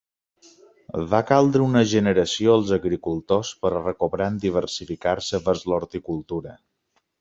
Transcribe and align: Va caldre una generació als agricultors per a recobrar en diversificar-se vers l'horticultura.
Va 1.11 1.19
caldre 1.31 1.65
una 1.65 1.83
generació 1.91 2.57
als 2.61 2.73
agricultors 2.79 3.55
per 3.65 3.75
a 3.75 3.85
recobrar 3.87 4.33
en 4.33 4.43
diversificar-se 4.49 5.45
vers 5.49 5.67
l'horticultura. 5.73 6.61